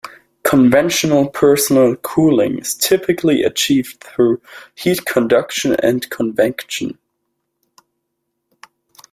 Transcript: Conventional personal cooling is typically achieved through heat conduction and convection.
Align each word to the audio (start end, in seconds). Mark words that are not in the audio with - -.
Conventional 0.41 1.29
personal 1.29 1.95
cooling 1.97 2.57
is 2.57 2.73
typically 2.73 3.43
achieved 3.43 4.03
through 4.03 4.41
heat 4.73 5.05
conduction 5.05 5.75
and 5.83 6.09
convection. 6.09 6.97